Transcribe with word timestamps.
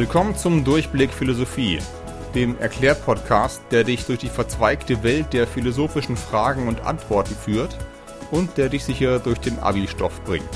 Willkommen 0.00 0.34
zum 0.34 0.64
Durchblick 0.64 1.12
Philosophie, 1.12 1.78
dem 2.34 2.58
Erklärpodcast, 2.58 3.60
der 3.70 3.84
dich 3.84 4.06
durch 4.06 4.18
die 4.18 4.30
verzweigte 4.30 5.02
Welt 5.02 5.34
der 5.34 5.46
philosophischen 5.46 6.16
Fragen 6.16 6.68
und 6.68 6.80
Antworten 6.80 7.34
führt 7.34 7.76
und 8.30 8.56
der 8.56 8.70
dich 8.70 8.82
sicher 8.82 9.18
durch 9.18 9.40
den 9.40 9.58
Abi-Stoff 9.58 10.24
bringt. 10.24 10.48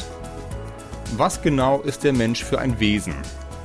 Was 1.18 1.42
genau 1.42 1.82
ist 1.82 2.04
der 2.04 2.14
Mensch 2.14 2.42
für 2.42 2.58
ein 2.58 2.80
Wesen? 2.80 3.12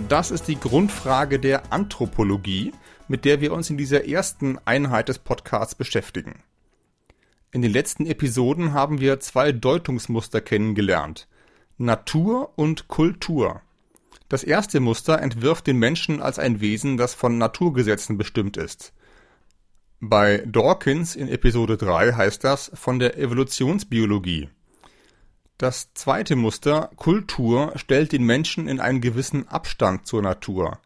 Das 0.10 0.32
ist 0.32 0.50
die 0.50 0.60
Grundfrage 0.60 1.39
der 1.39 1.71
Anthropologie, 1.71 2.74
mit 3.07 3.24
der 3.24 3.39
wir 3.39 3.54
uns 3.54 3.70
in 3.70 3.78
dieser 3.78 4.06
ersten 4.06 4.60
Einheit 4.66 5.07
des 5.07 5.20
Podcasts 5.20 5.75
beschäftigen. 5.75 6.43
In 7.54 7.61
den 7.61 7.71
letzten 7.71 8.06
Episoden 8.06 8.74
haben 8.74 9.00
wir 9.00 9.21
zwei 9.21 9.54
Deutungsmuster 9.54 10.42
kennengelernt. 10.42 11.30
Natur 11.78 12.52
und 12.57 12.89
Kultur. 12.89 13.61
Das 14.29 14.43
erste 14.43 14.79
Muster 14.79 15.19
entwirft 15.19 15.65
den 15.65 15.78
Menschen 15.78 16.21
als 16.21 16.37
ein 16.37 16.61
Wesen, 16.61 16.97
das 16.97 17.15
von 17.15 17.39
Naturgesetzen 17.39 18.18
bestimmt 18.18 18.57
ist. 18.57 18.93
Bei 20.00 20.43
Dawkins 20.46 21.15
in 21.15 21.28
Episode 21.28 21.75
3 21.75 22.14
heißt 22.14 22.43
das 22.43 22.71
von 22.75 23.00
der 23.00 23.18
Evolutionsbiologie. 23.18 24.50
Das 25.57 25.93
zweite 25.93 26.37
Muster, 26.37 26.89
Kultur, 26.96 27.73
stellt 27.75 28.14
den 28.14 28.23
Menschen 28.23 28.70
in 28.70 28.79
einen 28.79 29.01
gewissen 29.01 29.47
Abstand 29.50 30.07
zur 30.07 30.21
Natur. 30.21 30.79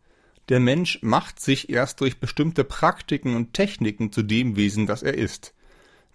Der 0.49 0.59
Mensch 0.59 0.99
macht 1.03 1.39
sich 1.39 1.70
erst 1.70 2.01
durch 2.01 2.20
bestimmte 2.20 2.63
Praktiken 2.63 3.35
und 3.35 3.53
Techniken 3.53 4.12
zu 4.12 4.23
dem 4.23 4.55
Wesen, 4.55 4.87
das 4.87 5.03
er 5.03 5.13
ist. 5.13 5.53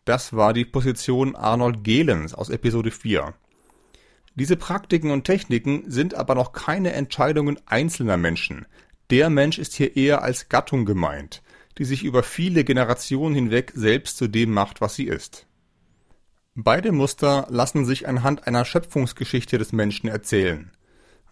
Das 0.05 0.33
war 0.33 0.55
die 0.55 0.65
Position 0.65 1.37
Arnold 1.37 1.85
Gehlens 1.85 2.35
aus 2.35 2.49
Episode 2.49 2.91
4. 2.91 3.35
Diese 4.39 4.57
Praktiken 4.57 5.11
und 5.11 5.25
Techniken 5.25 5.83
sind 5.91 6.15
aber 6.15 6.37
noch 6.37 6.53
keine 6.53 6.93
Entscheidungen 6.93 7.59
einzelner 7.67 8.17
Menschen. 8.17 8.67
Der 9.11 9.31
Mensch 9.31 9.59
ist 9.59 9.75
hier 9.75 9.97
eher 9.97 10.23
als 10.23 10.49
Gattung 10.49 10.85
gemeint, 10.85 11.43
die 11.77 11.85
sich 11.85 12.05
über 12.05 12.23
viele 12.23 12.63
Generationen 12.63 13.35
hinweg 13.35 13.73
selbst 13.75 14.17
zu 14.17 14.29
dem 14.29 14.53
macht, 14.53 14.81
was 14.81 14.95
sie 14.95 15.09
ist. 15.09 15.49
Beide 16.55 16.93
Muster 16.93 17.49
lassen 17.51 17.85
sich 17.85 18.07
anhand 18.07 18.47
einer 18.47 18.65
Schöpfungsgeschichte 18.65 19.59
des 19.59 19.73
Menschen 19.73 20.09
erzählen. 20.09 20.71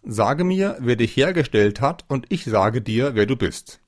Sage 0.02 0.42
mir, 0.42 0.76
wer 0.80 0.96
dich 0.96 1.16
hergestellt 1.16 1.80
hat, 1.80 2.04
und 2.08 2.26
ich 2.30 2.44
sage 2.44 2.82
dir, 2.82 3.14
wer 3.14 3.26
du 3.26 3.36
bist. 3.36 3.78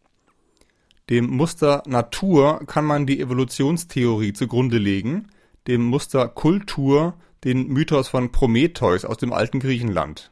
Dem 1.11 1.29
Muster 1.29 1.83
Natur 1.87 2.61
kann 2.67 2.85
man 2.85 3.05
die 3.05 3.19
Evolutionstheorie 3.19 4.33
zugrunde 4.33 4.79
legen, 4.79 5.27
dem 5.67 5.83
Muster 5.83 6.29
Kultur 6.29 7.15
den 7.45 7.69
Mythos 7.69 8.09
von 8.09 8.33
Prometheus 8.33 9.05
aus 9.05 9.17
dem 9.17 9.33
alten 9.33 9.61
Griechenland. 9.61 10.31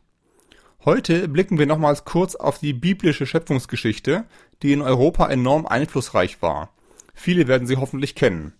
Heute 0.85 1.29
blicken 1.29 1.59
wir 1.59 1.67
nochmals 1.67 2.05
kurz 2.05 2.35
auf 2.35 2.59
die 2.59 2.73
biblische 2.73 3.27
Schöpfungsgeschichte, 3.27 4.25
die 4.63 4.73
in 4.73 4.83
Europa 4.83 5.29
enorm 5.29 5.67
einflussreich 5.67 6.43
war. 6.43 6.71
Viele 7.15 7.49
werden 7.49 7.67
sie 7.67 7.77
hoffentlich 7.77 8.15
kennen. 8.15 8.53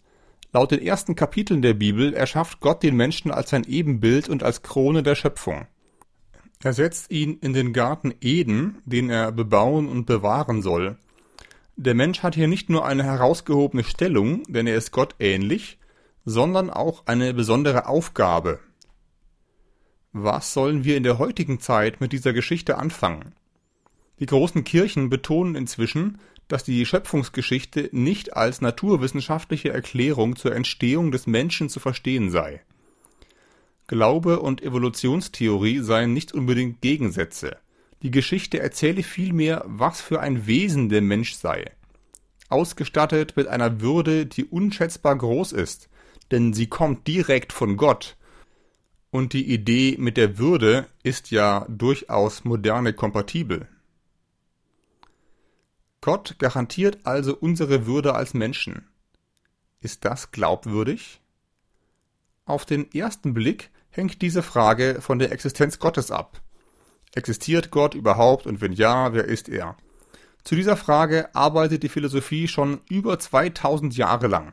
Laut 0.53 0.71
den 0.71 0.83
ersten 0.83 1.15
Kapiteln 1.15 1.63
der 1.63 1.75
Bibel 1.75 2.15
erschafft 2.15 2.61
Gott 2.61 2.83
den 2.83 2.97
Menschen 2.97 3.31
als 3.31 3.51
sein 3.51 3.65
Ebenbild 3.65 4.29
und 4.29 4.43
als 4.43 4.63
Krone 4.63 5.03
der 5.03 5.15
Schöpfung. 5.15 5.67
Er 6.63 6.73
setzt 6.73 7.11
ihn 7.11 7.39
in 7.41 7.53
den 7.53 7.73
Garten 7.73 8.15
Eden, 8.21 8.83
den 8.87 9.11
er 9.11 9.31
bebauen 9.33 9.89
und 9.89 10.07
bewahren 10.07 10.63
soll, 10.63 10.99
der 11.79 11.95
Mensch 11.95 12.23
hat 12.23 12.35
hier 12.35 12.49
nicht 12.49 12.71
nur 12.71 12.87
eine 12.87 13.05
herausgehobene 13.05 13.85
Stellung, 13.85 14.45
denn 14.49 14.67
er 14.67 14.77
ist 14.77 14.93
Gott 14.93 15.15
ähnlich, 15.19 15.79
sondern 16.27 16.71
auch 16.71 17.05
eine 17.07 17.33
besondere 17.33 17.87
Aufgabe. 17.87 18.59
Was 20.13 20.53
sollen 20.53 20.85
wir 20.85 20.97
in 20.97 21.05
der 21.05 21.19
heutigen 21.19 21.61
Zeit 21.61 22.01
mit 22.01 22.13
dieser 22.13 22.33
Geschichte 22.33 22.79
anfangen? 22.79 23.35
Die 24.19 24.27
großen 24.27 24.65
Kirchen 24.65 25.09
betonen 25.09 25.55
inzwischen, 25.55 26.19
dass 26.49 26.65
die 26.65 26.85
Schöpfungsgeschichte 26.85 27.91
nicht 27.93 28.37
als 28.37 28.61
naturwissenschaftliche 28.61 29.73
Erklärung 29.73 30.37
zur 30.37 30.55
Entstehung 30.55 31.13
des 31.13 31.29
Menschen 31.29 31.69
zu 31.69 31.81
verstehen 31.81 32.31
sei. 32.31 32.61
Glaube 33.87 34.41
und 34.41 34.63
Evolutionstheorie 34.63 35.79
seien 35.79 36.13
nicht 36.13 36.33
unbedingt 36.33 36.81
Gegensätze. 36.81 37.57
Die 38.03 38.11
Geschichte 38.11 38.59
erzähle 38.59 39.05
vielmehr, 39.05 39.63
was 39.67 40.01
für 40.01 40.19
ein 40.21 40.47
Wesen 40.47 40.89
der 40.89 41.03
Mensch 41.03 41.35
sei. 41.35 41.71
Ausgestattet 42.49 43.37
mit 43.37 43.47
einer 43.47 43.81
Würde, 43.81 44.27
die 44.27 44.45
unschätzbar 44.45 45.17
groß 45.17 45.53
ist, 45.53 45.89
denn 46.31 46.53
sie 46.53 46.67
kommt 46.67 47.07
direkt 47.07 47.53
von 47.53 47.77
Gott. 47.77 48.17
Und 49.11 49.33
die 49.33 49.53
Idee 49.53 49.97
mit 49.99 50.17
der 50.17 50.39
Würde 50.39 50.87
ist 51.03 51.31
ja 51.31 51.67
durchaus 51.69 52.45
moderne 52.45 52.93
kompatibel. 52.93 53.69
Gott 56.01 56.37
garantiert 56.39 56.99
also 57.05 57.37
unsere 57.37 57.87
Würde 57.87 58.15
als 58.15 58.35
Menschen. 58.35 58.89
Ist 59.81 60.05
das 60.05 60.31
glaubwürdig? 60.31 61.21
Auf 62.45 62.65
den 62.65 62.93
ersten 62.93 63.35
Blick 63.35 63.71
hängt 63.91 64.23
diese 64.23 64.43
Frage 64.43 65.01
von 65.01 65.19
der 65.19 65.33
Existenz 65.33 65.79
Gottes 65.79 66.11
ab. 66.11 66.41
Existiert 67.15 67.71
Gott 67.71 67.95
überhaupt 67.95 68.47
und 68.47 68.61
wenn 68.61 68.73
ja, 68.73 69.13
wer 69.15 69.25
ist 69.25 69.49
er? 69.49 69.77
Zu 70.45 70.55
dieser 70.55 70.77
Frage 70.77 71.35
arbeitet 71.35 71.83
die 71.83 71.89
Philosophie 71.89 72.47
schon 72.47 72.81
über 72.89 73.19
2000 73.19 73.97
Jahre 73.97 74.29
lang. 74.29 74.53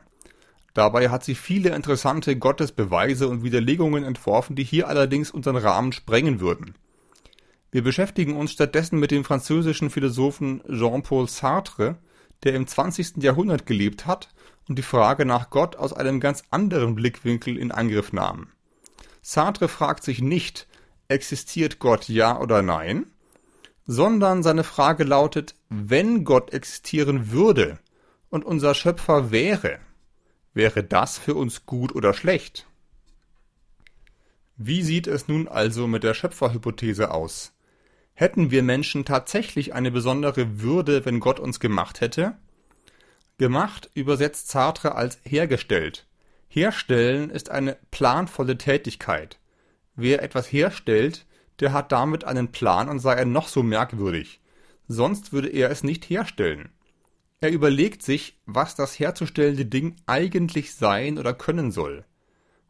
Dabei 0.74 1.08
hat 1.08 1.24
sie 1.24 1.36
viele 1.36 1.74
interessante 1.74 2.36
Gottesbeweise 2.36 3.28
und 3.28 3.44
Widerlegungen 3.44 4.04
entworfen, 4.04 4.56
die 4.56 4.64
hier 4.64 4.88
allerdings 4.88 5.30
unseren 5.30 5.56
Rahmen 5.56 5.92
sprengen 5.92 6.40
würden. 6.40 6.74
Wir 7.70 7.82
beschäftigen 7.82 8.36
uns 8.36 8.52
stattdessen 8.52 8.98
mit 8.98 9.12
dem 9.12 9.24
französischen 9.24 9.88
Philosophen 9.88 10.62
Jean-Paul 10.68 11.28
Sartre, 11.28 11.96
der 12.42 12.54
im 12.54 12.66
20. 12.66 13.22
Jahrhundert 13.22 13.66
gelebt 13.66 14.06
hat 14.06 14.28
und 14.68 14.76
die 14.76 14.82
Frage 14.82 15.24
nach 15.24 15.50
Gott 15.50 15.76
aus 15.76 15.92
einem 15.92 16.18
ganz 16.20 16.42
anderen 16.50 16.96
Blickwinkel 16.96 17.56
in 17.56 17.70
Angriff 17.70 18.12
nahm. 18.12 18.48
Sartre 19.22 19.68
fragt 19.68 20.04
sich 20.04 20.20
nicht, 20.20 20.66
existiert 21.08 21.78
Gott 21.78 22.08
ja 22.08 22.38
oder 22.40 22.62
nein, 22.62 23.06
sondern 23.86 24.42
seine 24.42 24.64
Frage 24.64 25.04
lautet, 25.04 25.54
wenn 25.68 26.24
Gott 26.24 26.52
existieren 26.52 27.30
würde 27.30 27.78
und 28.28 28.44
unser 28.44 28.74
Schöpfer 28.74 29.30
wäre, 29.30 29.78
wäre 30.54 30.82
das 30.82 31.18
für 31.18 31.34
uns 31.34 31.66
gut 31.66 31.94
oder 31.94 32.14
schlecht? 32.14 32.66
Wie 34.56 34.82
sieht 34.82 35.08
es 35.08 35.28
nun 35.28 35.48
also 35.48 35.86
mit 35.86 36.04
der 36.04 36.14
Schöpferhypothese 36.14 37.10
aus? 37.10 37.52
Hätten 38.14 38.52
wir 38.52 38.62
Menschen 38.62 39.04
tatsächlich 39.04 39.74
eine 39.74 39.90
besondere 39.90 40.60
Würde, 40.60 41.04
wenn 41.04 41.18
Gott 41.18 41.40
uns 41.40 41.58
gemacht 41.58 42.00
hätte? 42.00 42.36
Gemacht 43.36 43.90
übersetzt 43.94 44.48
Sartre 44.48 44.94
als 44.94 45.18
hergestellt. 45.24 46.06
Herstellen 46.46 47.30
ist 47.30 47.50
eine 47.50 47.76
planvolle 47.90 48.56
Tätigkeit. 48.56 49.40
Wer 49.96 50.22
etwas 50.22 50.52
herstellt, 50.52 51.26
der 51.58 51.72
hat 51.72 51.90
damit 51.90 52.22
einen 52.22 52.52
Plan 52.52 52.88
und 52.88 53.00
sei 53.00 53.14
er 53.14 53.24
noch 53.24 53.48
so 53.48 53.64
merkwürdig. 53.64 54.40
Sonst 54.86 55.32
würde 55.32 55.48
er 55.48 55.70
es 55.70 55.82
nicht 55.82 56.08
herstellen. 56.08 56.70
Er 57.44 57.52
überlegt 57.52 58.02
sich, 58.02 58.40
was 58.46 58.74
das 58.74 58.98
herzustellende 58.98 59.66
Ding 59.66 59.96
eigentlich 60.06 60.74
sein 60.74 61.18
oder 61.18 61.34
können 61.34 61.72
soll. 61.72 62.06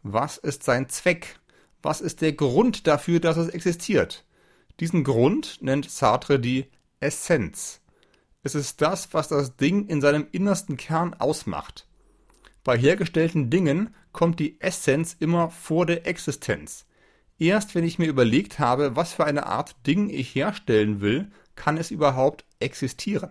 Was 0.02 0.36
ist 0.36 0.64
sein 0.64 0.88
Zweck? 0.88 1.38
Was 1.80 2.00
ist 2.00 2.22
der 2.22 2.32
Grund 2.32 2.88
dafür, 2.88 3.20
dass 3.20 3.36
es 3.36 3.50
existiert? 3.50 4.26
Diesen 4.80 5.04
Grund 5.04 5.58
nennt 5.62 5.88
Sartre 5.88 6.40
die 6.40 6.72
Essenz. 6.98 7.82
Es 8.42 8.56
ist 8.56 8.80
das, 8.82 9.14
was 9.14 9.28
das 9.28 9.54
Ding 9.54 9.86
in 9.86 10.00
seinem 10.00 10.26
innersten 10.32 10.76
Kern 10.76 11.14
ausmacht. 11.14 11.86
Bei 12.64 12.76
hergestellten 12.76 13.50
Dingen 13.50 13.94
kommt 14.10 14.40
die 14.40 14.60
Essenz 14.60 15.14
immer 15.20 15.50
vor 15.50 15.86
der 15.86 16.04
Existenz. 16.04 16.84
Erst 17.38 17.76
wenn 17.76 17.84
ich 17.84 18.00
mir 18.00 18.08
überlegt 18.08 18.58
habe, 18.58 18.96
was 18.96 19.12
für 19.12 19.24
eine 19.24 19.46
Art 19.46 19.86
Ding 19.86 20.10
ich 20.10 20.34
herstellen 20.34 21.00
will, 21.00 21.30
kann 21.54 21.76
es 21.76 21.92
überhaupt 21.92 22.44
existieren. 22.58 23.30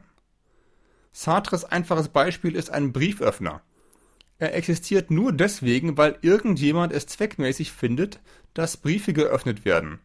Sartres 1.13 1.63
einfaches 1.63 2.09
Beispiel 2.09 2.55
ist 2.55 2.71
ein 2.71 2.91
Brieföffner. 2.91 3.61
Er 4.39 4.55
existiert 4.55 5.11
nur 5.11 5.31
deswegen, 5.31 5.95
weil 5.95 6.17
irgendjemand 6.21 6.91
es 6.91 7.05
zweckmäßig 7.05 7.71
findet, 7.71 8.19
dass 8.53 8.77
Briefe 8.77 9.13
geöffnet 9.13 9.63
werden. 9.63 9.99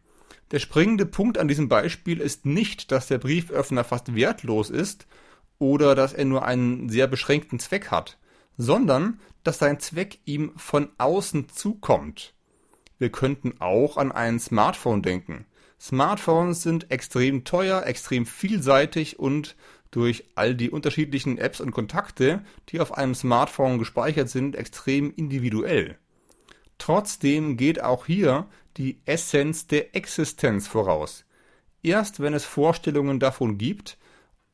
Der 0.51 0.59
springende 0.59 1.05
Punkt 1.05 1.37
an 1.37 1.47
diesem 1.47 1.67
Beispiel 1.67 2.21
ist 2.21 2.45
nicht, 2.45 2.91
dass 2.91 3.07
der 3.07 3.17
Brieföffner 3.17 3.83
fast 3.83 4.15
wertlos 4.15 4.69
ist 4.69 5.07
oder 5.57 5.95
dass 5.95 6.13
er 6.13 6.25
nur 6.25 6.45
einen 6.45 6.89
sehr 6.89 7.07
beschränkten 7.07 7.59
Zweck 7.59 7.91
hat, 7.91 8.17
sondern 8.57 9.19
dass 9.43 9.57
sein 9.57 9.79
Zweck 9.79 10.19
ihm 10.25 10.53
von 10.57 10.89
außen 10.97 11.49
zukommt. 11.49 12.33
Wir 12.99 13.11
könnten 13.11 13.59
auch 13.59 13.97
an 13.97 14.11
ein 14.11 14.39
Smartphone 14.39 15.01
denken. 15.01 15.45
Smartphones 15.79 16.61
sind 16.61 16.91
extrem 16.91 17.45
teuer, 17.45 17.85
extrem 17.85 18.25
vielseitig 18.25 19.17
und 19.17 19.55
durch 19.91 20.25
all 20.35 20.55
die 20.55 20.69
unterschiedlichen 20.69 21.37
Apps 21.37 21.59
und 21.61 21.71
Kontakte, 21.71 22.43
die 22.69 22.79
auf 22.79 22.97
einem 22.97 23.15
Smartphone 23.15 23.79
gespeichert 23.79 24.29
sind, 24.29 24.55
extrem 24.55 25.13
individuell. 25.15 25.97
Trotzdem 26.77 27.57
geht 27.57 27.81
auch 27.81 28.05
hier 28.05 28.47
die 28.77 29.01
Essenz 29.05 29.67
der 29.67 29.95
Existenz 29.95 30.67
voraus. 30.67 31.25
erst 31.81 32.19
wenn 32.19 32.33
es 32.33 32.45
Vorstellungen 32.45 33.19
davon 33.19 33.57
gibt, 33.57 33.97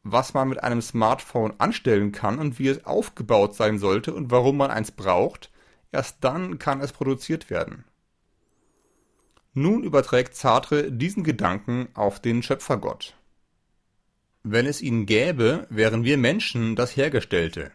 was 0.04 0.36
man 0.36 0.50
mit 0.50 0.64
einem 0.64 0.82
Smartphone 0.82 1.54
anstellen 1.60 2.12
kann 2.12 2.38
und 2.38 2.60
wie 2.60 2.68
es 2.68 2.86
aufgebaut 2.86 3.56
sein 3.56 3.80
sollte 3.80 4.14
und 4.14 4.30
warum 4.30 4.58
man 4.58 4.70
eins 4.70 4.92
braucht, 4.92 5.52
erst 5.92 6.18
dann 6.24 6.60
kann 6.60 6.82
es 6.82 6.94
produziert 6.94 7.50
werden. 7.50 7.84
Nun 9.54 9.84
überträgt 9.84 10.36
Sartre 10.36 10.92
diesen 10.92 11.24
Gedanken 11.24 11.88
auf 11.96 12.20
den 12.20 12.44
Schöpfergott. 12.44 13.16
Wenn 14.48 14.68
es 14.68 14.80
ihn 14.80 15.08
gäbe, 15.08 15.66
wären 15.72 16.04
wir 16.04 16.20
Menschen 16.20 16.76
das 16.76 16.96
Hergestellte. 16.96 17.72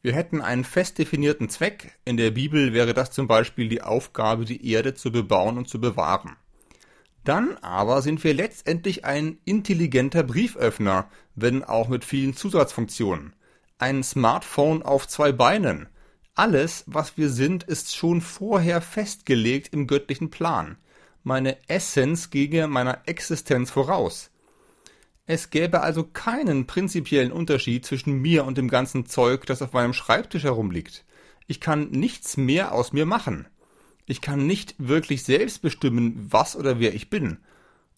Wir 0.00 0.14
hätten 0.14 0.40
einen 0.40 0.64
fest 0.64 0.96
definierten 0.96 1.50
Zweck. 1.50 1.98
In 2.06 2.16
der 2.16 2.30
Bibel 2.30 2.72
wäre 2.72 2.94
das 2.94 3.10
zum 3.10 3.28
Beispiel 3.28 3.68
die 3.68 3.82
Aufgabe, 3.82 4.46
die 4.46 4.66
Erde 4.72 4.94
zu 4.94 5.12
bebauen 5.12 5.58
und 5.58 5.68
zu 5.68 5.82
bewahren. 5.82 6.36
Dann 7.24 7.58
aber 7.58 8.00
sind 8.00 8.24
wir 8.24 8.32
letztendlich 8.32 9.04
ein 9.04 9.36
intelligenter 9.44 10.22
Brieföffner, 10.22 11.10
wenn 11.34 11.62
auch 11.62 11.88
mit 11.88 12.06
vielen 12.06 12.34
Zusatzfunktionen. 12.34 13.36
Ein 13.76 14.02
Smartphone 14.02 14.82
auf 14.82 15.06
zwei 15.06 15.30
Beinen. 15.30 15.90
Alles, 16.34 16.84
was 16.86 17.18
wir 17.18 17.28
sind, 17.28 17.64
ist 17.64 17.94
schon 17.94 18.22
vorher 18.22 18.80
festgelegt 18.80 19.74
im 19.74 19.86
göttlichen 19.86 20.30
Plan. 20.30 20.78
Meine 21.22 21.58
Essenz 21.68 22.30
ginge 22.30 22.66
meiner 22.66 23.02
Existenz 23.04 23.70
voraus. 23.70 24.30
Es 25.26 25.48
gäbe 25.48 25.80
also 25.80 26.04
keinen 26.04 26.66
prinzipiellen 26.66 27.32
Unterschied 27.32 27.86
zwischen 27.86 28.20
mir 28.20 28.44
und 28.44 28.58
dem 28.58 28.68
ganzen 28.68 29.06
Zeug, 29.06 29.46
das 29.46 29.62
auf 29.62 29.72
meinem 29.72 29.94
Schreibtisch 29.94 30.44
herumliegt. 30.44 31.04
Ich 31.46 31.60
kann 31.60 31.90
nichts 31.90 32.36
mehr 32.36 32.72
aus 32.72 32.92
mir 32.92 33.06
machen. 33.06 33.46
Ich 34.06 34.20
kann 34.20 34.46
nicht 34.46 34.74
wirklich 34.78 35.22
selbst 35.22 35.62
bestimmen, 35.62 36.26
was 36.30 36.56
oder 36.56 36.78
wer 36.78 36.94
ich 36.94 37.08
bin. 37.08 37.38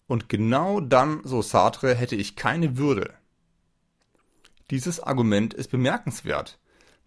Und 0.07 0.29
genau 0.29 0.79
dann, 0.79 1.19
so 1.25 1.41
Sartre, 1.41 1.93
hätte 1.95 2.15
ich 2.15 2.37
keine 2.37 2.77
Würde. 2.77 3.13
Dieses 4.71 5.01
Argument 5.01 5.53
ist 5.53 5.69
bemerkenswert, 5.69 6.59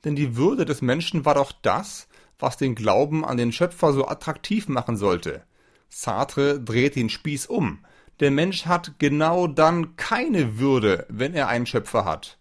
denn 0.04 0.16
die 0.16 0.36
Würde 0.36 0.66
des 0.66 0.82
Menschen 0.82 1.24
war 1.24 1.34
doch 1.34 1.52
das, 1.52 2.08
was 2.38 2.58
den 2.58 2.74
Glauben 2.74 3.24
an 3.24 3.38
den 3.38 3.52
Schöpfer 3.52 3.92
so 3.92 4.06
attraktiv 4.06 4.68
machen 4.68 4.96
sollte. 4.96 5.44
Sartre 5.88 6.60
dreht 6.60 6.96
den 6.96 7.08
Spieß 7.08 7.46
um. 7.46 7.84
Der 8.20 8.30
Mensch 8.30 8.66
hat 8.66 8.98
genau 8.98 9.46
dann 9.46 9.96
keine 9.96 10.58
Würde, 10.58 11.06
wenn 11.08 11.32
er 11.34 11.48
einen 11.48 11.66
Schöpfer 11.66 12.04
hat. 12.04 12.38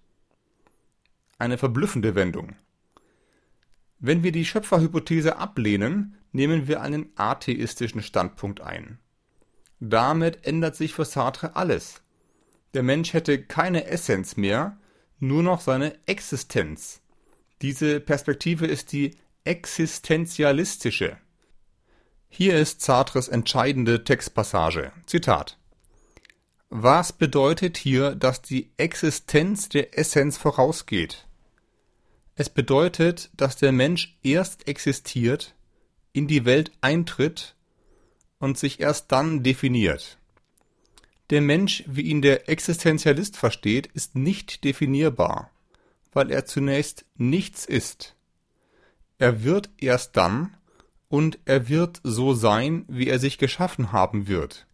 Eine 1.37 1.57
verblüffende 1.57 2.15
Wendung. 2.15 2.57
Wenn 3.97 4.23
wir 4.23 4.33
die 4.33 4.45
Schöpferhypothese 4.45 5.37
ablehnen, 5.37 6.17
nehmen 6.33 6.67
wir 6.67 6.81
einen 6.81 7.11
atheistischen 7.15 8.03
Standpunkt 8.03 8.59
ein. 8.59 8.99
Damit 9.79 10.45
ändert 10.45 10.75
sich 10.75 10.93
für 10.93 11.05
Sartre 11.05 11.55
alles. 11.55 12.01
Der 12.73 12.83
Mensch 12.83 13.13
hätte 13.13 13.41
keine 13.41 13.85
Essenz 13.85 14.35
mehr, 14.35 14.77
nur 15.19 15.43
noch 15.43 15.61
seine 15.61 15.95
Existenz. 16.05 17.01
Diese 17.61 17.99
Perspektive 17.99 18.67
ist 18.67 18.91
die 18.91 19.15
existenzialistische. 19.45 21.17
Hier 22.27 22.57
ist 22.57 22.81
Sartres 22.81 23.27
entscheidende 23.27 24.03
Textpassage. 24.03 24.91
Zitat. 25.05 25.58
Was 26.71 27.13
bedeutet 27.13 27.77
hier, 27.77 28.13
dass 28.13 28.43
die 28.43 28.69
Existenz 28.77 29.69
der 29.69 29.97
Essenz 29.97 30.37
vorausgeht? 30.37 31.25
Es 32.35 32.47
bedeutet, 32.47 33.31
dass 33.35 33.57
der 33.57 33.71
Mensch 33.71 34.19
erst 34.21 34.67
existiert, 34.67 35.55
in 36.13 36.27
die 36.27 36.45
Welt 36.45 36.71
eintritt 36.79 37.55
und 38.37 38.59
sich 38.59 38.79
erst 38.79 39.11
dann 39.11 39.41
definiert. 39.41 40.19
Der 41.31 41.41
Mensch, 41.41 41.83
wie 41.87 42.03
ihn 42.03 42.21
der 42.21 42.49
Existenzialist 42.49 43.35
versteht, 43.35 43.87
ist 43.87 44.15
nicht 44.15 44.63
definierbar, 44.63 45.49
weil 46.13 46.29
er 46.29 46.45
zunächst 46.45 47.03
nichts 47.15 47.65
ist. 47.65 48.15
Er 49.17 49.43
wird 49.43 49.71
erst 49.79 50.15
dann 50.17 50.55
und 51.07 51.39
er 51.45 51.67
wird 51.67 51.99
so 52.03 52.35
sein, 52.35 52.85
wie 52.87 53.07
er 53.07 53.17
sich 53.17 53.39
geschaffen 53.39 53.91
haben 53.91 54.27
wird. 54.27 54.67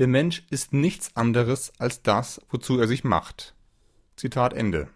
Der 0.00 0.08
Mensch 0.08 0.44
ist 0.48 0.72
nichts 0.72 1.14
anderes 1.14 1.74
als 1.76 2.00
das, 2.00 2.40
wozu 2.48 2.80
er 2.80 2.88
sich 2.88 3.04
macht. 3.04 3.54
Zitat 4.16 4.54
Ende. 4.54 4.88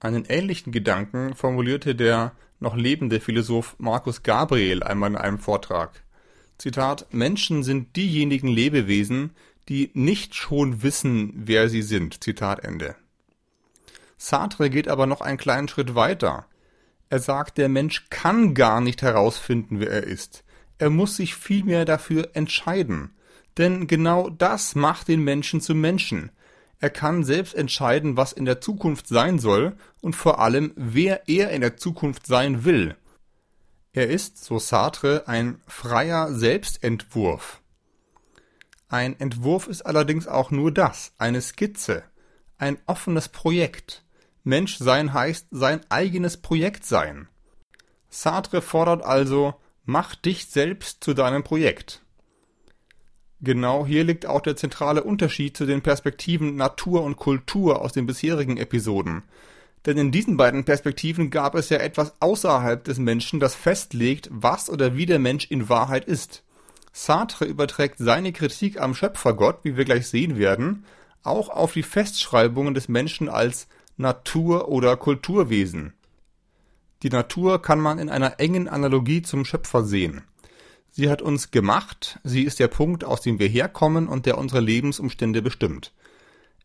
Einen 0.00 0.24
ähnlichen 0.24 0.72
Gedanken 0.72 1.36
formulierte 1.36 1.94
der 1.94 2.32
noch 2.58 2.74
lebende 2.74 3.20
Philosoph 3.20 3.76
Markus 3.78 4.24
Gabriel 4.24 4.82
einmal 4.82 5.10
in 5.10 5.16
einem 5.16 5.38
Vortrag. 5.38 6.02
Zitat 6.58 7.06
Menschen 7.14 7.62
sind 7.62 7.94
diejenigen 7.94 8.48
Lebewesen, 8.48 9.30
die 9.68 9.92
nicht 9.94 10.34
schon 10.34 10.82
wissen, 10.82 11.32
wer 11.36 11.68
sie 11.68 11.82
sind. 11.82 12.24
Zitat 12.24 12.64
Ende. 12.64 12.96
Sartre 14.16 14.70
geht 14.70 14.88
aber 14.88 15.06
noch 15.06 15.20
einen 15.20 15.38
kleinen 15.38 15.68
Schritt 15.68 15.94
weiter. 15.94 16.46
Er 17.10 17.20
sagt, 17.20 17.58
der 17.58 17.68
Mensch 17.68 18.10
kann 18.10 18.54
gar 18.54 18.80
nicht 18.80 19.02
herausfinden, 19.02 19.78
wer 19.78 19.90
er 19.90 20.02
ist. 20.02 20.42
Er 20.78 20.90
muss 20.90 21.14
sich 21.14 21.36
vielmehr 21.36 21.84
dafür 21.84 22.30
entscheiden. 22.32 23.12
Denn 23.58 23.88
genau 23.88 24.30
das 24.30 24.74
macht 24.74 25.08
den 25.08 25.22
Menschen 25.22 25.60
zum 25.60 25.80
Menschen. 25.80 26.30
Er 26.78 26.90
kann 26.90 27.24
selbst 27.24 27.54
entscheiden, 27.54 28.16
was 28.16 28.32
in 28.32 28.44
der 28.44 28.60
Zukunft 28.60 29.08
sein 29.08 29.40
soll 29.40 29.76
und 30.00 30.14
vor 30.14 30.38
allem, 30.38 30.72
wer 30.76 31.28
er 31.28 31.50
in 31.50 31.60
der 31.60 31.76
Zukunft 31.76 32.26
sein 32.26 32.64
will. 32.64 32.96
Er 33.92 34.08
ist, 34.08 34.44
so 34.44 34.60
Sartre, 34.60 35.26
ein 35.26 35.60
freier 35.66 36.32
Selbstentwurf. 36.32 37.60
Ein 38.88 39.18
Entwurf 39.18 39.66
ist 39.66 39.82
allerdings 39.82 40.28
auch 40.28 40.52
nur 40.52 40.72
das, 40.72 41.12
eine 41.18 41.40
Skizze, 41.40 42.04
ein 42.58 42.78
offenes 42.86 43.28
Projekt. 43.28 44.04
Menschsein 44.44 45.12
heißt 45.12 45.48
sein 45.50 45.80
eigenes 45.88 46.36
Projekt 46.36 46.86
sein. 46.86 47.28
Sartre 48.08 48.62
fordert 48.62 49.02
also, 49.02 49.56
mach 49.84 50.14
dich 50.14 50.46
selbst 50.46 51.02
zu 51.02 51.12
deinem 51.12 51.42
Projekt. 51.42 52.02
Genau 53.40 53.86
hier 53.86 54.02
liegt 54.02 54.26
auch 54.26 54.40
der 54.40 54.56
zentrale 54.56 55.04
Unterschied 55.04 55.56
zu 55.56 55.64
den 55.64 55.80
Perspektiven 55.80 56.56
Natur 56.56 57.04
und 57.04 57.16
Kultur 57.16 57.80
aus 57.82 57.92
den 57.92 58.06
bisherigen 58.06 58.56
Episoden. 58.56 59.22
Denn 59.86 59.96
in 59.96 60.10
diesen 60.10 60.36
beiden 60.36 60.64
Perspektiven 60.64 61.30
gab 61.30 61.54
es 61.54 61.68
ja 61.68 61.78
etwas 61.78 62.14
außerhalb 62.20 62.82
des 62.82 62.98
Menschen, 62.98 63.38
das 63.38 63.54
festlegt, 63.54 64.28
was 64.32 64.68
oder 64.68 64.96
wie 64.96 65.06
der 65.06 65.20
Mensch 65.20 65.50
in 65.50 65.68
Wahrheit 65.68 66.04
ist. 66.04 66.42
Sartre 66.92 67.44
überträgt 67.44 67.98
seine 67.98 68.32
Kritik 68.32 68.80
am 68.80 68.94
Schöpfergott, 68.94 69.60
wie 69.62 69.76
wir 69.76 69.84
gleich 69.84 70.08
sehen 70.08 70.36
werden, 70.36 70.84
auch 71.22 71.48
auf 71.48 71.74
die 71.74 71.84
Festschreibungen 71.84 72.74
des 72.74 72.88
Menschen 72.88 73.28
als 73.28 73.68
Natur- 73.96 74.68
oder 74.68 74.96
Kulturwesen. 74.96 75.92
Die 77.04 77.10
Natur 77.10 77.62
kann 77.62 77.78
man 77.78 78.00
in 78.00 78.10
einer 78.10 78.40
engen 78.40 78.68
Analogie 78.68 79.22
zum 79.22 79.44
Schöpfer 79.44 79.84
sehen. 79.84 80.22
Sie 80.90 81.10
hat 81.10 81.22
uns 81.22 81.50
gemacht, 81.50 82.18
sie 82.24 82.42
ist 82.42 82.58
der 82.58 82.68
Punkt, 82.68 83.04
aus 83.04 83.20
dem 83.20 83.38
wir 83.38 83.48
herkommen 83.48 84.08
und 84.08 84.26
der 84.26 84.38
unsere 84.38 84.60
Lebensumstände 84.60 85.42
bestimmt. 85.42 85.92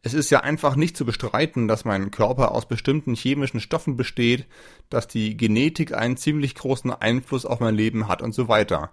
Es 0.06 0.14
ist 0.14 0.30
ja 0.32 0.42
einfach 0.42 0.76
nicht 0.76 0.98
zu 0.98 1.06
bestreiten, 1.06 1.70
dass 1.70 1.86
mein 1.86 2.12
Körper 2.12 2.52
aus 2.52 2.68
bestimmten 2.68 3.16
chemischen 3.16 3.62
Stoffen 3.62 3.96
besteht, 3.96 4.46
dass 4.90 5.08
die 5.08 5.38
Genetik 5.38 5.94
einen 5.94 6.18
ziemlich 6.18 6.56
großen 6.56 6.92
Einfluss 6.92 7.46
auf 7.46 7.62
mein 7.62 7.76
Leben 7.76 8.10
hat 8.10 8.22
und 8.22 8.34
so 8.34 8.50
weiter. 8.50 8.92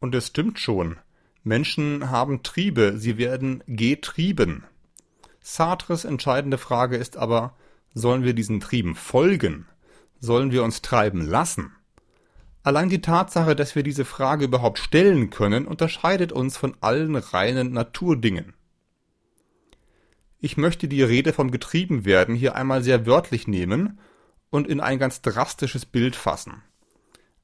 Und 0.00 0.14
es 0.14 0.28
stimmt 0.28 0.58
schon. 0.58 0.96
Menschen 1.44 2.10
haben 2.10 2.42
Triebe, 2.42 2.94
sie 2.96 3.18
werden 3.18 3.62
getrieben. 3.66 4.64
Sartres 5.40 6.04
entscheidende 6.04 6.58
Frage 6.58 6.96
ist 6.96 7.16
aber, 7.16 7.54
sollen 7.92 8.22
wir 8.22 8.34
diesen 8.34 8.60
Trieben 8.60 8.94
folgen? 8.94 9.66
Sollen 10.18 10.50
wir 10.50 10.64
uns 10.64 10.82
treiben 10.82 11.20
lassen? 11.20 11.72
Allein 12.68 12.90
die 12.90 13.00
Tatsache, 13.00 13.56
dass 13.56 13.76
wir 13.76 13.82
diese 13.82 14.04
Frage 14.04 14.44
überhaupt 14.44 14.78
stellen 14.78 15.30
können, 15.30 15.66
unterscheidet 15.66 16.32
uns 16.32 16.58
von 16.58 16.76
allen 16.82 17.16
reinen 17.16 17.72
Naturdingen. 17.72 18.52
Ich 20.38 20.58
möchte 20.58 20.86
die 20.86 21.02
Rede 21.02 21.32
vom 21.32 21.50
Getriebenwerden 21.50 22.34
hier 22.34 22.56
einmal 22.56 22.82
sehr 22.82 23.06
wörtlich 23.06 23.48
nehmen 23.48 23.98
und 24.50 24.68
in 24.68 24.80
ein 24.80 24.98
ganz 24.98 25.22
drastisches 25.22 25.86
Bild 25.86 26.14
fassen. 26.14 26.62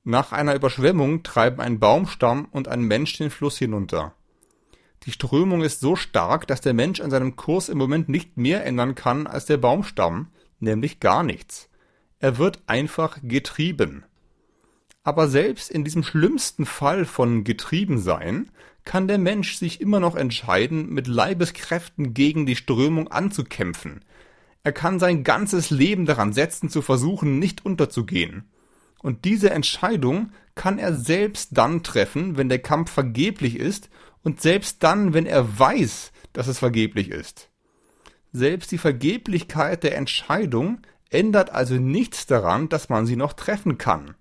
Nach 0.02 0.32
einer 0.32 0.54
Überschwemmung 0.54 1.22
treiben 1.22 1.62
ein 1.62 1.80
Baumstamm 1.80 2.46
und 2.50 2.68
ein 2.68 2.82
Mensch 2.82 3.16
den 3.16 3.30
Fluss 3.30 3.56
hinunter. 3.56 4.12
Die 5.04 5.12
Strömung 5.12 5.62
ist 5.62 5.80
so 5.80 5.96
stark, 5.96 6.46
dass 6.48 6.60
der 6.60 6.74
Mensch 6.74 7.00
an 7.00 7.10
seinem 7.10 7.34
Kurs 7.34 7.70
im 7.70 7.78
Moment 7.78 8.10
nicht 8.10 8.36
mehr 8.36 8.66
ändern 8.66 8.94
kann 8.94 9.26
als 9.26 9.46
der 9.46 9.56
Baumstamm, 9.56 10.28
nämlich 10.60 11.00
gar 11.00 11.22
nichts. 11.22 11.70
Er 12.18 12.36
wird 12.36 12.62
einfach 12.66 13.20
getrieben. 13.22 14.04
Aber 15.04 15.28
selbst 15.28 15.70
in 15.70 15.84
diesem 15.84 16.02
schlimmsten 16.02 16.64
Fall 16.64 17.04
von 17.04 17.44
Getriebensein 17.44 18.50
kann 18.84 19.06
der 19.06 19.18
Mensch 19.18 19.56
sich 19.56 19.80
immer 19.82 20.00
noch 20.00 20.16
entscheiden, 20.16 20.88
mit 20.88 21.06
Leibeskräften 21.06 22.14
gegen 22.14 22.46
die 22.46 22.56
Strömung 22.56 23.08
anzukämpfen. 23.08 24.02
Er 24.62 24.72
kann 24.72 24.98
sein 24.98 25.22
ganzes 25.22 25.68
Leben 25.68 26.06
daran 26.06 26.32
setzen, 26.32 26.70
zu 26.70 26.80
versuchen, 26.80 27.38
nicht 27.38 27.66
unterzugehen. 27.66 28.44
Und 29.02 29.26
diese 29.26 29.50
Entscheidung 29.50 30.32
kann 30.54 30.78
er 30.78 30.94
selbst 30.94 31.50
dann 31.52 31.82
treffen, 31.82 32.38
wenn 32.38 32.48
der 32.48 32.60
Kampf 32.60 32.90
vergeblich 32.90 33.56
ist 33.56 33.90
Und 34.22 34.40
selbst 34.40 34.82
dann, 34.82 35.12
wenn 35.12 35.26
er 35.26 35.58
weiß, 35.58 36.10
dass 36.32 36.46
es 36.46 36.58
vergeblich 36.58 37.10
ist. 37.10 37.50
Selbst 38.32 38.72
die 38.72 38.78
Vergeblichkeit 38.78 39.82
der 39.82 39.98
Entscheidung 39.98 40.78
ändert 41.10 41.50
also 41.50 41.74
nichts 41.74 42.24
daran, 42.24 42.70
dass 42.70 42.88
man 42.88 43.04
sie 43.04 43.16
noch 43.16 43.34
treffen 43.34 43.76
kann 43.76 44.14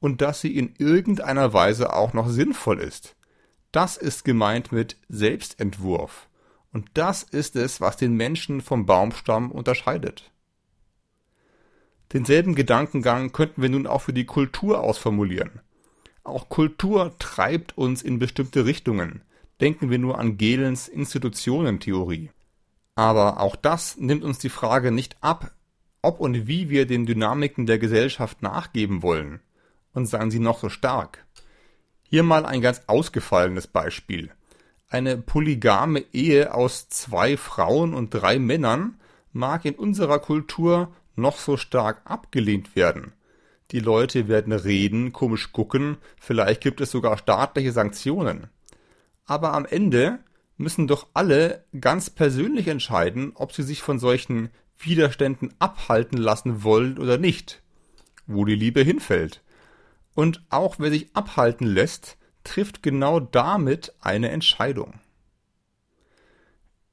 und 0.00 0.20
dass 0.20 0.40
sie 0.40 0.56
in 0.56 0.74
irgendeiner 0.78 1.52
Weise 1.52 1.92
auch 1.92 2.12
noch 2.12 2.28
sinnvoll 2.28 2.80
ist. 2.80 3.16
Das 3.72 3.96
ist 3.96 4.24
gemeint 4.24 4.72
mit 4.72 4.96
Selbstentwurf. 5.08 6.28
Und 6.72 6.88
das 6.94 7.22
ist 7.22 7.56
es, 7.56 7.80
was 7.80 7.96
den 7.96 8.14
Menschen 8.14 8.60
vom 8.60 8.86
Baumstamm 8.86 9.50
unterscheidet. 9.50 10.30
Denselben 12.12 12.54
Gedankengang 12.54 13.32
könnten 13.32 13.60
wir 13.60 13.68
nun 13.68 13.86
auch 13.86 14.00
für 14.00 14.12
die 14.12 14.24
Kultur 14.24 14.80
ausformulieren. 14.80 15.60
Auch 16.24 16.48
Kultur 16.48 17.14
treibt 17.18 17.76
uns 17.76 18.02
in 18.02 18.18
bestimmte 18.18 18.64
Richtungen. 18.64 19.22
Denken 19.60 19.90
wir 19.90 19.98
nur 19.98 20.18
an 20.18 20.38
Gelens 20.38 20.88
Institutionentheorie. 20.88 22.30
Aber 22.94 23.40
auch 23.40 23.56
das 23.56 23.96
nimmt 23.96 24.24
uns 24.24 24.38
die 24.38 24.48
Frage 24.48 24.90
nicht 24.90 25.16
ab, 25.20 25.52
ob 26.02 26.20
und 26.20 26.46
wie 26.46 26.70
wir 26.70 26.86
den 26.86 27.06
Dynamiken 27.06 27.66
der 27.66 27.78
Gesellschaft 27.78 28.42
nachgeben 28.42 29.02
wollen. 29.02 29.40
Und 29.98 30.06
seien 30.06 30.30
sie 30.30 30.38
noch 30.38 30.60
so 30.60 30.68
stark. 30.68 31.26
Hier 32.04 32.22
mal 32.22 32.46
ein 32.46 32.60
ganz 32.60 32.82
ausgefallenes 32.86 33.66
Beispiel. 33.66 34.30
Eine 34.88 35.18
polygame 35.18 36.04
Ehe 36.12 36.54
aus 36.54 36.88
zwei 36.88 37.36
Frauen 37.36 37.94
und 37.94 38.10
drei 38.10 38.38
Männern 38.38 39.00
mag 39.32 39.64
in 39.64 39.74
unserer 39.74 40.20
Kultur 40.20 40.94
noch 41.16 41.36
so 41.36 41.56
stark 41.56 42.02
abgelehnt 42.04 42.76
werden. 42.76 43.12
Die 43.72 43.80
Leute 43.80 44.28
werden 44.28 44.52
reden, 44.52 45.12
komisch 45.12 45.50
gucken, 45.50 45.96
vielleicht 46.20 46.60
gibt 46.60 46.80
es 46.80 46.92
sogar 46.92 47.18
staatliche 47.18 47.72
Sanktionen. 47.72 48.46
Aber 49.26 49.52
am 49.52 49.66
Ende 49.66 50.20
müssen 50.58 50.86
doch 50.86 51.08
alle 51.12 51.64
ganz 51.80 52.08
persönlich 52.08 52.68
entscheiden, 52.68 53.32
ob 53.34 53.52
sie 53.52 53.64
sich 53.64 53.82
von 53.82 53.98
solchen 53.98 54.50
Widerständen 54.78 55.54
abhalten 55.58 56.18
lassen 56.18 56.62
wollen 56.62 56.98
oder 56.98 57.18
nicht, 57.18 57.64
wo 58.28 58.44
die 58.44 58.54
Liebe 58.54 58.80
hinfällt. 58.80 59.42
Und 60.18 60.42
auch 60.50 60.80
wer 60.80 60.90
sich 60.90 61.14
abhalten 61.14 61.64
lässt, 61.64 62.16
trifft 62.42 62.82
genau 62.82 63.20
damit 63.20 63.94
eine 64.00 64.30
Entscheidung. 64.30 64.94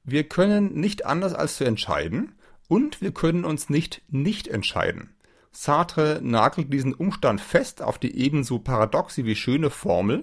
Wir 0.04 0.28
können 0.28 0.74
nicht 0.74 1.06
anders 1.06 1.34
als 1.34 1.56
zu 1.56 1.64
entscheiden 1.64 2.36
und 2.68 3.02
wir 3.02 3.10
können 3.10 3.44
uns 3.44 3.68
nicht 3.68 4.02
nicht 4.06 4.46
entscheiden. 4.46 5.12
Sartre 5.50 6.20
nagelt 6.22 6.72
diesen 6.72 6.94
Umstand 6.94 7.40
fest 7.40 7.82
auf 7.82 7.98
die 7.98 8.16
ebenso 8.16 8.60
paradoxe 8.60 9.24
wie 9.24 9.34
schöne 9.34 9.70
Formel 9.70 10.22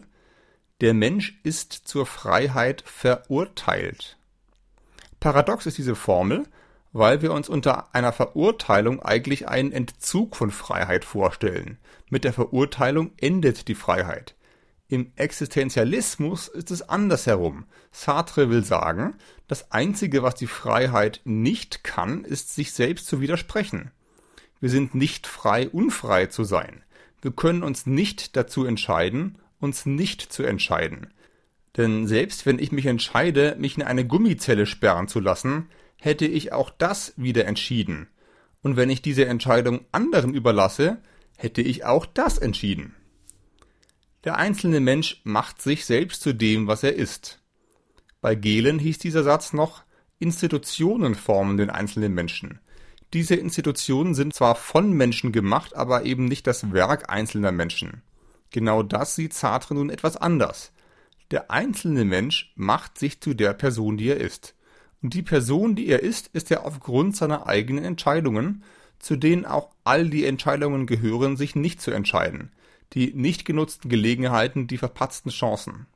Der 0.80 0.94
Mensch 0.94 1.42
ist 1.44 1.74
zur 1.74 2.06
Freiheit 2.06 2.86
verurteilt. 2.86 4.18
Paradox 5.20 5.66
ist 5.66 5.78
diese 5.78 5.96
Formel, 5.96 6.46
weil 6.94 7.24
wir 7.24 7.34
uns 7.34 7.50
unter 7.50 7.94
einer 7.94 8.14
Verurteilung 8.14 9.02
eigentlich 9.02 9.50
einen 9.50 9.72
Entzug 9.72 10.36
von 10.36 10.52
Freiheit 10.52 11.04
vorstellen. 11.04 11.80
Mit 12.10 12.24
der 12.24 12.34
Verurteilung 12.34 13.12
endet 13.18 13.68
die 13.68 13.76
Freiheit. 13.76 14.36
Im 14.88 15.12
Existenzialismus 15.16 16.48
ist 16.48 16.70
es 16.70 16.88
andersherum. 16.88 17.66
Sartre 17.92 18.52
will 18.52 18.64
sagen, 18.64 19.16
das 19.48 19.72
Einzige, 19.72 20.22
was 20.22 20.36
die 20.36 20.48
Freiheit 20.48 21.22
nicht 21.24 21.84
kann, 21.84 22.24
ist 22.26 22.54
sich 22.54 22.74
selbst 22.74 23.08
zu 23.08 23.20
widersprechen. 23.20 23.92
Wir 24.60 24.70
sind 24.70 24.94
nicht 24.94 25.26
frei, 25.26 25.68
unfrei 25.68 26.28
zu 26.28 26.44
sein. 26.44 26.84
Wir 27.22 27.32
können 27.32 27.64
uns 27.64 27.88
nicht 27.88 28.36
dazu 28.36 28.66
entscheiden, 28.66 29.40
uns 29.60 29.88
nicht 29.88 30.22
zu 30.22 30.44
entscheiden. 30.44 31.08
Denn 31.76 32.06
selbst 32.06 32.46
wenn 32.46 32.60
ich 32.60 32.72
mich 32.72 32.86
entscheide, 32.86 33.56
mich 33.58 33.78
in 33.78 33.84
eine 33.84 34.06
Gummizelle 34.06 34.68
sperren 34.68 35.08
zu 35.08 35.20
lassen, 35.20 35.70
hätte 36.04 36.26
ich 36.26 36.52
auch 36.52 36.70
das 36.70 37.14
wieder 37.16 37.46
entschieden. 37.46 38.10
Und 38.62 38.76
wenn 38.76 38.90
ich 38.90 39.02
diese 39.02 39.26
Entscheidung 39.26 39.86
anderen 39.94 40.34
überlasse, 40.34 40.98
hätte 41.38 41.62
ich 41.62 41.86
auch 41.86 42.06
das 42.06 42.38
entschieden. 42.38 42.94
Der 44.26 44.36
einzelne 44.38 44.82
Mensch 44.82 45.22
macht 45.24 45.62
sich 45.62 45.86
selbst 45.86 46.22
zu 46.22 46.34
dem, 46.34 46.68
was 46.68 46.84
er 46.84 46.94
ist. 46.94 47.42
Bei 48.20 48.36
Gehlen 48.36 48.80
hieß 48.80 48.98
dieser 48.98 49.24
Satz 49.24 49.54
noch, 49.54 49.84
Institutionen 50.20 51.16
formen 51.16 51.56
den 51.56 51.70
einzelnen 51.70 52.14
Menschen. 52.14 52.60
Diese 53.14 53.36
Institutionen 53.36 54.14
sind 54.14 54.34
zwar 54.34 54.56
von 54.56 54.92
Menschen 54.92 55.32
gemacht, 55.32 55.74
aber 55.74 56.04
eben 56.04 56.26
nicht 56.26 56.48
das 56.48 56.74
Werk 56.74 57.10
einzelner 57.10 57.54
Menschen. 57.54 58.02
Genau 58.50 58.84
das 58.84 59.16
sieht 59.16 59.34
Sartre 59.34 59.76
nun 59.76 59.90
etwas 59.90 60.18
anders. 60.18 60.74
Der 61.32 61.50
einzelne 61.50 62.04
Mensch 62.04 62.52
macht 62.56 62.98
sich 62.98 63.22
zu 63.22 63.34
der 63.34 63.54
Person, 63.54 63.96
die 63.96 64.10
er 64.10 64.20
ist. 64.20 64.54
Und 65.04 65.14
die 65.14 65.22
Person, 65.22 65.76
die 65.76 65.88
er 65.88 66.02
ist, 66.02 66.30
ist 66.34 66.50
er 66.50 66.66
aufgrund 66.66 67.16
seiner 67.16 67.46
eigenen 67.46 67.84
Entscheidungen, 67.84 68.64
zu 68.98 69.18
denen 69.18 69.46
auch 69.46 69.70
all 69.84 70.10
die 70.10 70.26
Entscheidungen 70.26 70.88
gehören, 70.88 71.38
sich 71.38 71.56
nicht 71.56 71.82
zu 71.82 71.92
entscheiden 71.92 72.52
die 72.94 73.14
nicht 73.14 73.46
genutzten 73.46 73.90
Gelegenheiten, 73.90 74.68
die 74.68 74.78
verpatzten 74.78 75.32
Chancen. 75.32 75.88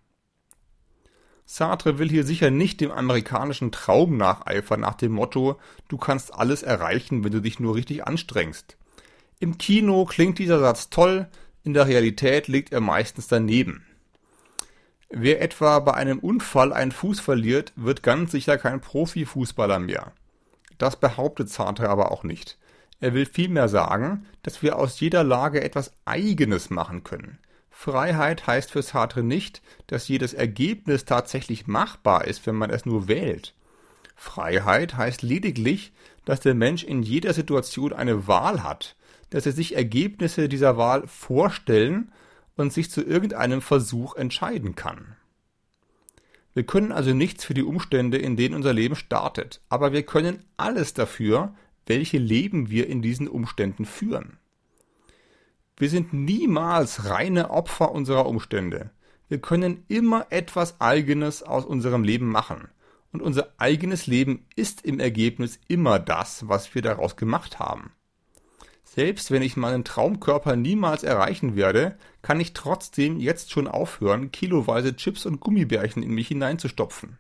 Sartre 1.46 1.98
will 1.98 2.10
hier 2.10 2.26
sicher 2.26 2.52
nicht 2.52 2.82
dem 2.82 2.92
amerikanischen 2.92 3.72
Traum 3.72 4.18
nacheifern 4.18 4.82
nach 4.82 4.96
dem 4.96 5.14
Motto, 5.14 5.60
du 5.88 5.98
kannst 5.98 6.34
alles 6.34 6.62
erreichen, 6.62 7.24
wenn 7.24 7.32
du 7.32 7.42
dich 7.42 7.60
nur 7.60 7.76
richtig 7.76 8.06
anstrengst. 8.06 8.78
Im 9.40 9.58
Kino 9.58 10.06
klingt 10.06 10.40
dieser 10.40 10.60
Satz 10.60 10.90
toll, 10.90 11.28
in 11.64 11.74
der 11.74 11.88
Realität 11.88 12.48
liegt 12.48 12.74
er 12.74 12.82
meistens 12.82 13.28
daneben. 13.28 13.86
Wer 15.10 15.42
etwa 15.42 15.80
bei 15.80 15.94
einem 15.94 16.20
Unfall 16.20 16.74
einen 16.74 16.92
Fuß 16.92 17.20
verliert, 17.22 17.72
wird 17.76 18.04
ganz 18.04 18.32
sicher 18.32 18.58
kein 18.58 18.82
Profifußballer 18.82 19.80
mehr. 19.80 20.12
Das 20.78 21.00
behauptet 21.00 21.50
Sartre 21.50 21.90
aber 21.90 22.12
auch 22.12 22.24
nicht. 22.24 22.58
Er 23.00 23.14
will 23.14 23.26
vielmehr 23.26 23.70
sagen, 23.70 24.26
dass 24.44 24.62
wir 24.62 24.78
aus 24.78 25.00
jeder 25.00 25.24
Lage 25.24 25.64
etwas 25.64 25.94
Eigenes 26.06 26.70
machen 26.70 27.04
können. 27.04 27.38
Freiheit 27.70 28.48
heißt 28.48 28.72
für 28.72 28.82
Sartre 28.82 29.24
nicht, 29.24 29.62
dass 29.86 30.08
jedes 30.08 30.34
Ergebnis 30.34 31.06
tatsächlich 31.06 31.68
machbar 31.68 32.26
ist, 32.26 32.46
wenn 32.48 32.56
man 32.56 32.72
es 32.72 32.86
nur 32.86 33.08
wählt. 33.08 33.54
Freiheit 34.16 34.98
heißt 34.98 35.22
lediglich, 35.22 35.94
dass 36.26 36.40
der 36.40 36.56
Mensch 36.56 36.84
in 36.84 37.04
jeder 37.04 37.34
Situation 37.34 37.94
eine 37.94 38.28
Wahl 38.28 38.64
hat, 38.64 38.96
dass 39.30 39.46
er 39.46 39.52
sich 39.52 39.76
Ergebnisse 39.76 40.50
dieser 40.50 40.76
Wahl 40.76 41.08
vorstellen 41.08 42.12
und 42.58 42.74
sich 42.74 42.92
zu 42.92 43.04
irgendeinem 43.04 43.62
Versuch 43.62 44.16
entscheiden 44.16 44.76
kann. 44.76 45.16
Wir 46.54 46.66
können 46.66 46.92
also 46.92 47.14
nichts 47.14 47.46
für 47.46 47.54
die 47.54 47.64
Umstände, 47.64 48.18
in 48.18 48.36
denen 48.36 48.56
unser 48.56 48.74
Leben 48.74 48.96
startet, 48.96 49.62
aber 49.70 49.94
wir 49.94 50.04
können 50.04 50.44
alles 50.58 50.94
dafür, 50.94 51.54
welche 51.86 52.18
Leben 52.18 52.70
wir 52.70 52.88
in 52.88 53.02
diesen 53.02 53.28
Umständen 53.28 53.86
führen. 53.86 54.38
Wir 55.78 55.90
sind 55.90 56.12
niemals 56.12 57.06
reine 57.06 57.52
Opfer 57.52 57.92
unserer 57.92 58.26
Umstände. 58.26 58.90
Wir 59.30 59.40
können 59.40 59.84
immer 59.88 60.26
etwas 60.32 60.82
Eigenes 60.82 61.44
aus 61.44 61.66
unserem 61.66 62.04
Leben 62.04 62.28
machen. 62.28 62.70
Und 63.12 63.22
unser 63.22 63.54
eigenes 63.58 64.08
Leben 64.08 64.46
ist 64.56 64.84
im 64.84 65.00
Ergebnis 65.00 65.60
immer 65.68 66.00
das, 66.00 66.48
was 66.48 66.74
wir 66.74 66.82
daraus 66.82 67.16
gemacht 67.16 67.60
haben. 67.60 67.92
Selbst 68.98 69.30
wenn 69.30 69.44
ich 69.44 69.56
meinen 69.56 69.84
Traumkörper 69.84 70.56
niemals 70.56 71.04
erreichen 71.04 71.56
werde, 71.56 72.00
kann 72.24 72.40
ich 72.40 72.54
trotzdem 72.54 73.20
jetzt 73.20 73.52
schon 73.52 73.68
aufhören, 73.68 74.32
kiloweise 74.32 74.96
Chips 74.96 75.28
und 75.28 75.40
Gummibärchen 75.40 76.02
in 76.02 76.10
mich 76.10 76.30
hineinzustopfen. 76.30 77.20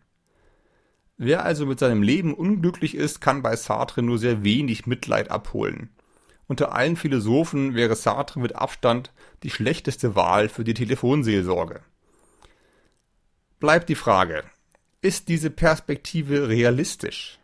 Wer 1.17 1.45
also 1.45 1.67
mit 1.67 1.77
seinem 1.77 2.01
Leben 2.01 2.33
unglücklich 2.33 2.95
ist, 2.95 3.21
kann 3.21 3.43
bei 3.43 3.55
Sartre 3.55 4.01
nur 4.01 4.17
sehr 4.17 4.43
wenig 4.43 4.87
Mitleid 4.87 5.29
abholen. 5.29 5.91
Unter 6.47 6.73
allen 6.73 6.95
Philosophen 6.95 7.75
wäre 7.75 7.95
Sartre 7.95 8.39
mit 8.39 8.55
Abstand 8.55 9.13
die 9.43 9.51
schlechteste 9.51 10.15
Wahl 10.15 10.49
für 10.49 10.63
die 10.63 10.73
Telefonseelsorge. 10.73 11.81
Bleibt 13.59 13.87
die 13.89 13.93
Frage, 13.93 14.45
ist 15.01 15.27
diese 15.27 15.51
Perspektive 15.51 16.49
realistisch? 16.49 17.37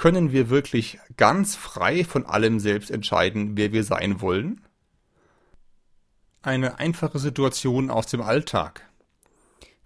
Können 0.00 0.32
wir 0.32 0.48
wirklich 0.48 0.98
ganz 1.18 1.56
frei 1.56 2.04
von 2.04 2.24
allem 2.24 2.58
selbst 2.58 2.90
entscheiden, 2.90 3.58
wer 3.58 3.70
wir 3.70 3.84
sein 3.84 4.22
wollen? 4.22 4.62
Eine 6.40 6.78
einfache 6.78 7.18
Situation 7.18 7.90
aus 7.90 8.06
dem 8.06 8.22
Alltag. 8.22 8.90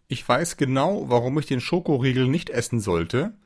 Ich 0.07 0.29
weiß 0.29 0.57
genau, 0.57 1.11
warum 1.11 1.37
ich 1.41 1.47
den 1.47 1.61
Schokoriegel 1.61 2.29
nicht 2.29 2.49
essen 2.49 2.79
sollte. 2.79 3.37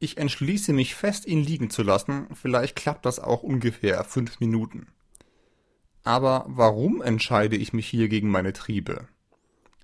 Ich 0.00 0.16
entschließe 0.16 0.72
mich 0.72 0.96
fest, 0.96 1.24
ihn 1.24 1.44
liegen 1.44 1.70
zu 1.70 1.84
lassen. 1.84 2.26
Vielleicht 2.34 2.74
klappt 2.74 3.06
das 3.06 3.20
auch 3.20 3.44
ungefähr 3.44 4.02
fünf 4.02 4.40
Minuten. 4.40 4.88
Aber 6.02 6.46
warum 6.48 7.00
entscheide 7.00 7.54
ich 7.54 7.72
mich 7.72 7.86
hier 7.86 8.08
gegen 8.08 8.28
meine 8.28 8.52
Triebe? 8.52 9.06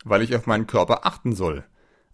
Weil 0.03 0.23
ich 0.23 0.35
auf 0.35 0.49
meinen 0.49 0.67
Körper 0.67 1.07
achten 1.07 1.33
soll. 1.33 1.63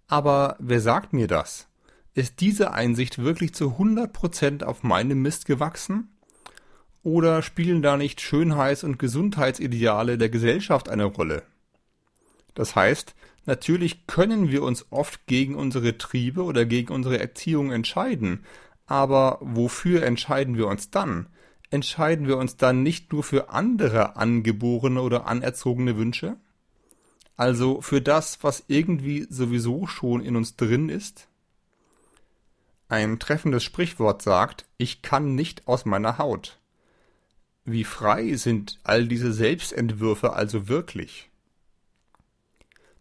Aber 0.09 0.57
wer 0.59 0.83
sagt 0.83 1.15
mir 1.15 1.27
das? 1.27 1.70
Ist 2.15 2.41
diese 2.41 2.73
Einsicht 2.73 3.19
wirklich 3.19 3.55
zu 3.55 3.77
100% 3.79 4.65
auf 4.65 4.83
meinem 4.83 5.23
Mist 5.23 5.47
gewachsen? 5.47 6.09
Oder 7.03 7.43
spielen 7.43 7.83
da 7.83 7.97
nicht 7.97 8.21
Schönheits- 8.21 8.85
und 8.85 8.99
Gesundheitsideale 8.99 10.19
der 10.19 10.29
Gesellschaft 10.29 10.89
eine 10.89 11.05
Rolle? 11.05 11.45
Das 12.55 12.77
heißt, 12.77 13.15
Natürlich 13.47 14.07
können 14.07 14.51
wir 14.51 14.63
uns 14.63 14.87
oft 14.91 15.27
gegen 15.27 15.55
unsere 15.55 15.99
Triebe 15.99 16.45
oder 16.45 16.67
gegen 16.67 16.93
unsere 16.93 17.19
Erziehung 17.19 17.73
entscheiden, 17.73 18.45
aber 18.87 19.39
wofür 19.41 20.03
entscheiden 20.03 20.57
wir 20.57 20.67
uns 20.67 20.91
dann? 20.91 21.27
Entscheiden 21.71 22.27
wir 22.27 22.37
uns 22.37 22.57
dann 22.57 22.83
nicht 22.83 23.13
nur 23.13 23.23
für 23.23 23.51
andere 23.51 24.17
angeborene 24.17 25.01
oder 25.01 25.27
anerzogene 25.27 25.97
Wünsche? 25.97 26.37
Also 27.37 27.81
für 27.81 28.03
das, 28.03 28.43
was 28.43 28.65
irgendwie 28.69 29.27
sowieso 29.31 29.87
schon 29.87 30.23
in 30.23 30.37
uns 30.37 30.57
drin 30.57 30.89
ist? 30.89 31.29
Ein 32.91 33.21
treffendes 33.21 33.63
Sprichwort 33.63 34.21
sagt, 34.21 34.67
ich 34.77 35.01
kann 35.01 35.37
nicht 35.37 35.69
aus 35.69 35.85
meiner 35.85 36.19
Haut. 36.19 36.59
Wie 37.65 37.85
frei 37.85 38.35
sind 38.35 38.81
all 38.83 39.07
diese 39.07 39.33
Selbstentwürfe 39.33 40.33
also 40.33 40.67
wirklich? 40.67 41.31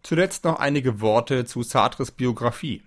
Zuletzt 0.03 0.43
noch 0.43 0.59
einige 0.59 1.01
Worte 1.01 1.43
zu 1.45 1.63
Sartres 1.63 2.11
Biografie. 2.11 2.83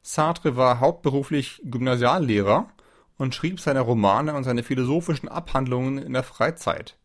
Sartre 0.00 0.54
war 0.54 0.78
hauptberuflich 0.78 1.60
Gymnasiallehrer 1.64 2.70
und 3.18 3.34
schrieb 3.34 3.58
seine 3.58 3.80
Romane 3.80 4.34
und 4.34 4.44
seine 4.44 4.62
philosophischen 4.62 5.28
Abhandlungen 5.28 5.98
in 5.98 6.12
der 6.12 6.22
Freizeit. 6.22 6.96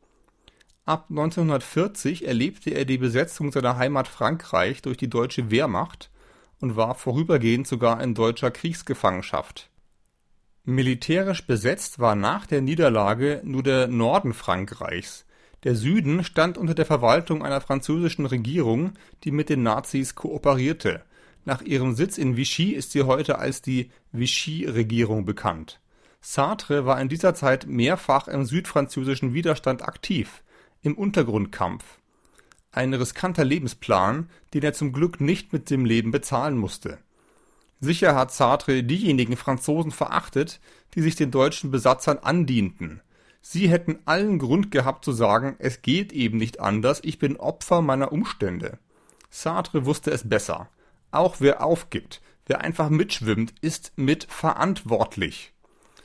Ab 0.86 1.08
1940 1.10 2.28
erlebte 2.28 2.70
er 2.70 2.86
die 2.86 3.00
Besetzung 3.00 3.52
seiner 3.52 3.78
Heimat 3.78 4.08
Frankreich 4.08 4.84
durch 4.84 4.98
die 4.98 5.10
deutsche 5.10 5.50
Wehrmacht 5.50 6.12
und 6.62 6.76
war 6.76 6.96
vorübergehend 6.96 7.68
sogar 7.68 8.02
in 8.02 8.14
deutscher 8.14 8.52
Kriegsgefangenschaft. 8.52 9.70
Militärisch 10.64 11.46
besetzt 11.48 12.00
war 12.00 12.16
nach 12.16 12.46
der 12.46 12.62
Niederlage 12.62 13.42
nur 13.44 13.64
der 13.64 13.88
Norden 13.88 14.34
Frankreichs, 14.34 15.26
der 15.64 15.76
Süden 15.76 16.24
stand 16.24 16.58
unter 16.58 16.74
der 16.74 16.86
Verwaltung 16.86 17.44
einer 17.44 17.60
französischen 17.60 18.26
Regierung, 18.26 18.94
die 19.26 19.32
mit 19.32 19.50
den 19.50 19.62
Nazis 19.62 20.16
kooperierte. 20.16 21.04
Nach 21.44 21.62
ihrem 21.62 21.96
Sitz 21.96 22.18
in 22.18 22.38
Vichy 22.38 22.72
ist 22.72 22.92
sie 22.92 23.04
heute 23.04 23.40
als 23.40 23.62
die 23.62 23.92
Vichy-Regierung 24.14 25.26
bekannt. 25.26 25.82
Sartre 26.22 26.86
war 26.86 27.00
in 27.02 27.10
dieser 27.10 27.34
Zeit 27.34 27.66
mehrfach 27.68 28.28
im 28.28 28.46
südfranzösischen 28.46 29.34
Widerstand 29.34 29.84
aktiv, 29.84 30.44
im 30.82 30.98
Untergrundkampf 30.98 31.99
ein 32.72 32.94
riskanter 32.94 33.44
Lebensplan, 33.44 34.30
den 34.54 34.64
er 34.64 34.74
zum 34.74 34.94
Glück 34.94 35.22
nicht 35.22 35.54
mit 35.54 35.70
dem 35.70 35.86
Leben 35.86 36.12
bezahlen 36.12 36.58
musste. 36.58 37.00
Sicher 37.80 38.16
hat 38.16 38.34
Sartre 38.34 38.84
diejenigen 38.84 39.38
Franzosen 39.38 39.92
verachtet, 39.92 40.60
die 40.96 41.02
sich 41.02 41.16
den 41.16 41.32
deutschen 41.32 41.72
Besatzern 41.72 42.18
andienten. 42.18 43.02
Sie 43.42 43.70
hätten 43.70 44.00
allen 44.06 44.38
Grund 44.38 44.70
gehabt 44.70 45.06
zu 45.06 45.14
sagen, 45.14 45.56
es 45.60 45.82
geht 45.82 46.12
eben 46.12 46.38
nicht 46.38 46.60
anders, 46.60 47.00
ich 47.04 47.20
bin 47.20 47.38
Opfer 47.38 47.82
meiner 47.82 48.12
Umstände. 48.12 48.78
Sartre 49.30 49.86
wusste 49.86 50.12
es 50.12 50.28
besser. 50.28 50.70
Auch 51.12 51.38
wer 51.40 51.64
aufgibt, 51.64 52.22
wer 52.46 52.62
einfach 52.62 52.90
mitschwimmt, 52.90 53.54
ist 53.62 53.94
mitverantwortlich. 53.96 55.54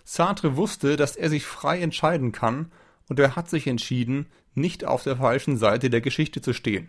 Sartre 0.04 0.56
wusste, 0.56 0.97
dass 0.97 1.16
er 1.16 1.28
sich 1.28 1.44
frei 1.44 1.80
entscheiden 1.80 2.30
kann, 2.30 2.71
und 3.09 3.18
er 3.18 3.37
hat 3.37 3.50
sich 3.50 3.66
entschieden, 3.66 4.26
nicht 4.55 4.85
auf 4.85 5.03
der 5.03 5.17
falschen 5.17 5.57
Seite 5.57 5.91
der 5.91 6.01
Geschichte 6.01 6.41
zu 6.41 6.53
stehen. 6.53 6.89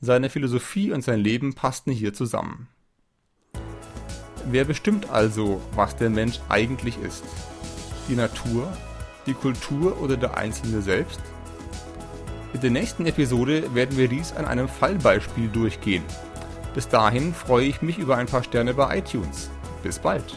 Seine 0.00 0.30
Philosophie 0.30 0.92
und 0.92 1.02
sein 1.02 1.20
Leben 1.20 1.54
passten 1.54 1.92
hier 1.92 2.14
zusammen. 2.14 2.68
Wer 4.46 4.64
bestimmt 4.64 5.10
also, 5.10 5.60
was 5.74 5.96
der 5.96 6.10
Mensch 6.10 6.40
eigentlich 6.48 6.96
ist? 6.98 7.24
Die 8.08 8.14
Natur, 8.16 8.72
die 9.26 9.34
Kultur 9.34 10.00
oder 10.00 10.16
der 10.16 10.36
Einzelne 10.36 10.80
selbst? 10.80 11.20
In 12.54 12.60
der 12.60 12.70
nächsten 12.70 13.06
Episode 13.06 13.74
werden 13.74 13.96
wir 13.96 14.08
dies 14.08 14.32
an 14.32 14.44
einem 14.44 14.68
Fallbeispiel 14.68 15.48
durchgehen. 15.48 16.02
Bis 16.74 16.88
dahin 16.88 17.34
freue 17.34 17.66
ich 17.66 17.82
mich 17.82 17.98
über 17.98 18.16
ein 18.16 18.26
paar 18.26 18.42
Sterne 18.42 18.74
bei 18.74 18.98
iTunes. 18.98 19.50
Bis 19.82 19.98
bald. 19.98 20.36